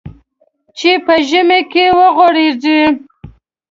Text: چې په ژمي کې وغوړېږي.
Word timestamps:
چې 0.77 0.91
په 1.05 1.13
ژمي 1.29 1.61
کې 1.71 1.85
وغوړېږي. 1.97 2.81